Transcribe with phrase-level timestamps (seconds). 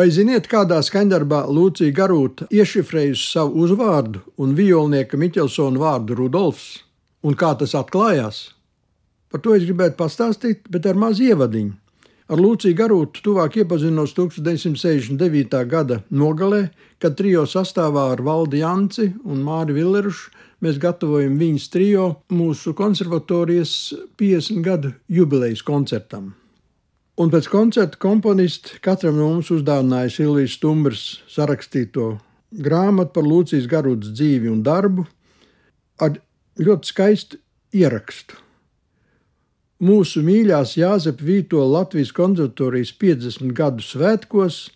[0.00, 6.78] Vai ziniet, kādā skaņdarbā Lūcija Garūta iešifrējusi savu uzvārdu un violnieka Miķelsona vārdu Rudolfs?
[7.20, 8.38] Un kā tas atklājās?
[9.28, 11.74] Par to es gribētu pastāstīt, bet ar mazu ievadiņu.
[12.32, 15.60] Ar Lūciju Garūtu tuvāk iepazinos 1969.
[15.68, 20.32] gada nogalē, kad trijo sastāvā ar Valdi Janci un Māri Villerušu
[20.64, 23.80] mēs gatavojam viņas trijo mūsu konservatorijas
[24.16, 26.38] 50 gadu jubilejas koncertam.
[27.18, 32.12] Un pēc koncerta komponists katram no mums uzdāvināja Silvijas Stumbras sarakstīto
[32.50, 35.08] grāmatu par Lūcijas Garūtas dzīvi un darbu
[36.00, 36.20] ar
[36.60, 37.42] ļoti skaistu
[37.76, 38.38] ierakstu
[39.80, 44.68] mūsu mīļās Jāzepa Vītola Latvijas konservatorijas 50 gadu svētkos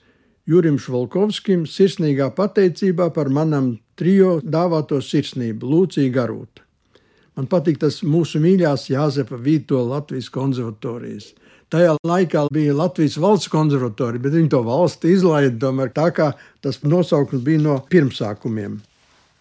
[0.48, 6.64] Jurim Švalkovskim sirsnīgā pateicībā par manam trijo dāvāto sirsnību Lūcija Garūta.
[7.36, 11.32] Man patīk tas mūsu mīļās Jāzepa Vītola Latvijas konservatorijas.
[11.74, 16.28] Tajā laikā bija Latvijas valsts konservatorija, bet viņi to valsti izlaida tomēr tā, kā
[16.62, 18.76] tas nosaukums bija no pirmsākumiem.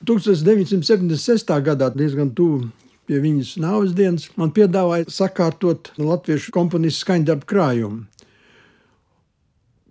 [0.10, 1.54] 1976.
[1.68, 2.72] gadā diezgan tuvu
[3.06, 8.02] pie viņas nāves dienas, man piedāvāja sakārtot latviešu komponistu skaņdarbu krājumu.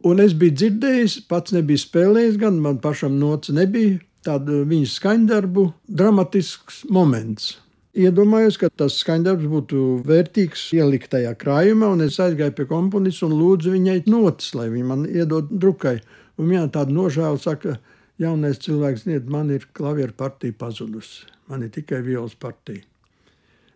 [0.03, 5.69] Un es biju dzirdējis, pats nebiju spēlējis, gan man pašam nots nebija tādu viņas skaņdarbu
[5.87, 7.53] dramatisks moments.
[7.93, 13.35] Iedomājos, ka tas skaņdarbs būtu vērtīgs ielikt tajā krājumā, un es aizgāju pie komponista un
[13.37, 15.98] lūdzu viņai notis, lai viņa man iedod drukai.
[16.41, 17.75] Un viņa tāda nožēla saka,
[18.23, 22.81] jaunais cilvēks, niet, man ir klavieru partija pazudusi, man ir tikai violas partija.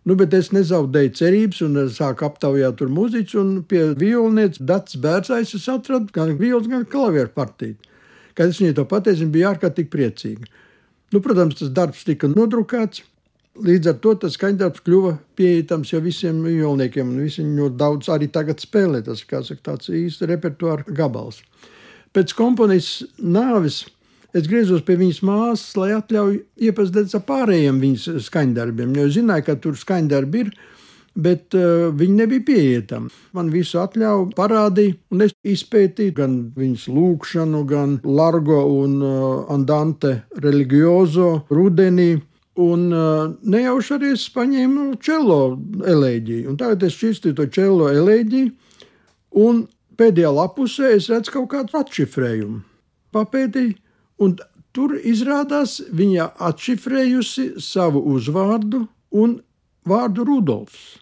[0.07, 3.37] Nu, bet es nezaudēju cerības un sāku aptaujāt tur mūziķus.
[3.41, 7.75] Un pie violnieces Dats Bērcais es atradu gan violas, gan klavieru partiju.
[8.39, 10.49] Kad es viņai to pateicu, viņa bija ārkārtīgi priecīga.
[11.13, 13.03] Nu, protams, tas darbs tika nodrukāts.
[13.65, 18.29] Līdz ar to tas skaņdarbs kļuva pieejams jau visiem violniekiem, un visi ļoti daudz arī
[18.33, 19.03] tagad spēlē.
[19.07, 21.41] Tas ir tāds īsts repertuāra gabals.
[22.13, 23.85] Pēc komponijas nāves
[24.37, 29.55] Es griezos pie viņas māsas, lai atļauju iepazīties ar pārējiem viņas skaņdarbiem, jo zināju, ka
[29.63, 30.51] tur skaņdarbi ir.
[31.17, 33.09] Bet uh, viņi nebija pieejami.
[33.33, 40.19] Man visu atļāva, parādīja, un es izpētīju gan viņas lūgšanu, gan Largo un uh, Andante
[40.45, 42.19] religiozo rudenī.
[42.63, 45.41] Un uh, nejauši arī es paņēmu čelo
[45.85, 46.47] elēģiju.
[46.51, 48.53] Un tagad es šķirstīju to čelo elēģiju,
[49.45, 49.67] un
[50.01, 52.63] pēdējā lapusē es redzu kaut kādu atšifrējumu.
[53.13, 53.77] Papētīju,
[54.17, 54.37] Un
[54.73, 59.41] tur izrādās viņa atšifrējusi savu uzvārdu un
[59.89, 60.97] vārdu Rudolfs.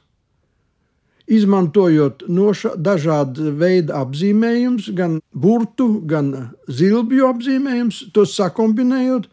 [1.25, 6.33] Izmantojot noša, dažādu veidu apzīmējumus, gan burtu, gan
[6.69, 9.31] zilbju apzīmējumus, tos sakombinējot,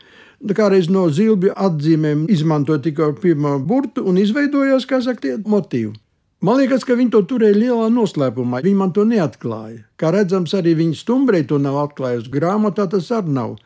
[0.58, 5.94] kādreiz no zilbju atzīmēm izmantoja tikai pirmo burtu un izveidojās, kā saka, tie motīvi.
[6.42, 8.64] Man liekas, ka viņi to turēja lielā noslēpumā.
[8.66, 9.84] Viņi man to neatklāja.
[10.02, 12.32] Kā redzams, arī viņa stumbrei to nav atklājusi.
[12.34, 13.60] Grāmatā tas arī nav.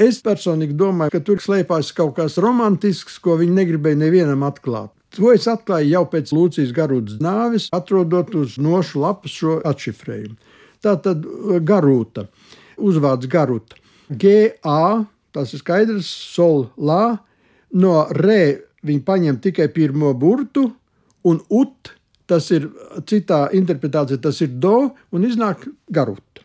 [0.00, 4.94] Es personīgi domāju, ka tur slēpās kaut kas romantisks, ko viņi negribēja nevienam atklāt.
[5.16, 10.36] To es atklāju jau pēc Lūcijas Garūtas nāves, atrodot uz nošu lapas šo atšifrējumu.
[10.84, 12.26] Tā tad uh, garūta,
[12.76, 13.76] uzvārds garūta.
[14.08, 15.04] G-A,
[15.36, 17.18] tas ir skaidrs, sol, la,
[17.76, 18.40] no re
[18.86, 20.70] viņi paņem tikai pirmo burtu,
[21.26, 21.92] un ut,
[22.26, 22.68] tas ir
[23.06, 26.42] citā interpretācijā, tas ir do, un iznāk garūta.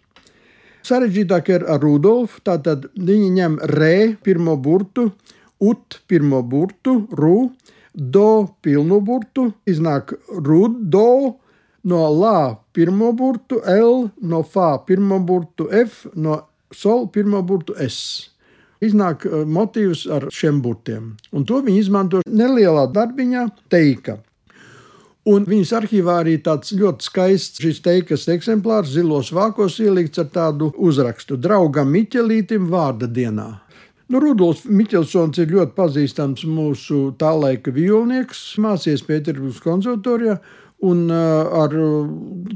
[0.86, 2.42] Sarežģītāk ir ar Rudolfu.
[2.46, 5.12] Tātad viņi ņem re pirmo burtu,
[5.62, 7.52] ut pirmo burtu, ru,
[7.94, 11.38] do pilnu burtu, iznāk rud, do,
[11.84, 16.42] no la pirmo burtu, l, no fa pirmo burtu, f, no
[16.74, 18.31] sol pirmo burtu, s.
[18.82, 21.16] Iznāk eh, motīvs ar šiem burtiem.
[21.32, 24.18] Un to viņi izmanto nelielā darbiņā, teika.
[25.30, 30.72] Un viņas arhīvā arī tāds ļoti skaists šis teikas eksemplārs, zilos vākos ielikts ar tādu
[30.82, 33.52] uzrakstu: Draugam Miķelītim vārda dienā.
[34.12, 40.40] Nu, Rudolfs Miķelsons ir ļoti pazīstams mūsu tā laika violnieks, mācījies Pēterburgas konservatorijā.
[40.82, 41.74] Un ar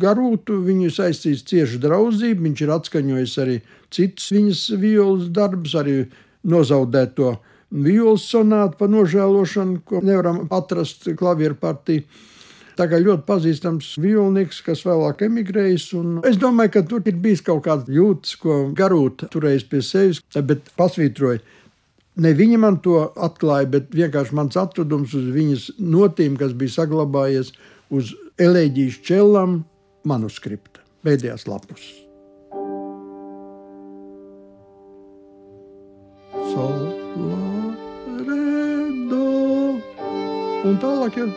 [0.01, 2.41] Garūtu viņu saistīs cieša draudzība.
[2.47, 3.57] Viņš ir atskaņojis arī
[3.93, 5.99] citus viņas violas darbus, arī
[6.45, 7.35] nozaudēto
[7.69, 12.05] violas sonātu par nožēlošanu, ko nevaram atrast klavieru partiju.
[12.75, 15.85] Tā kā ļoti pazīstams violnieks, kas vēlāk emigrējis.
[16.27, 20.67] Es domāju, ka tur ir bijis kaut kāds jūtas, ko garūta turējis pie sevis, bet
[20.75, 21.39] pasvītroja.
[22.19, 27.53] Ne viņa man to atklāja, bet vienkārši mans atradums uz viņas notīm, kas bija saglabājies
[27.93, 29.59] uz Elēģijas čelām
[30.07, 31.85] manuskripta, pēdējās lapus.
[36.51, 36.75] Sol,
[37.19, 37.39] la,
[38.27, 38.39] re,
[39.11, 39.23] do.
[40.65, 41.29] Un tālāk jau.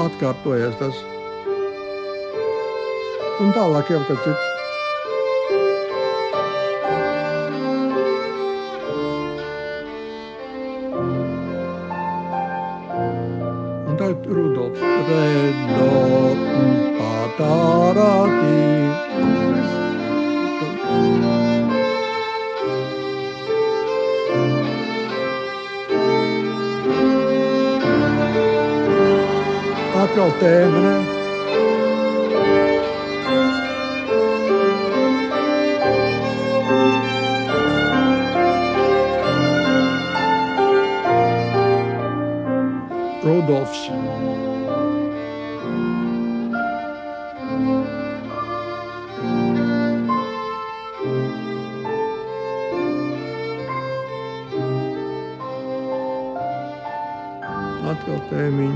[0.00, 1.02] Atkārtojas tas.
[3.40, 4.49] Un tālāk jau kas cits.
[14.40, 14.80] Un tagad Rudolfs.
[14.80, 15.90] Re, do,
[16.96, 17.56] pa, tā,
[17.96, 18.10] rā,
[57.90, 58.68] Atkal tēma,